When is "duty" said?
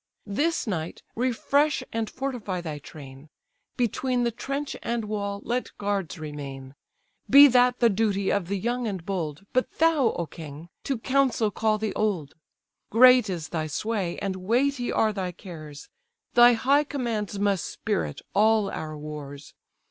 7.91-8.31